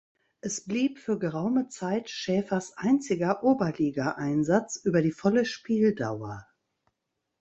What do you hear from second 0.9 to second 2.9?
für geraume Zeit Schäfers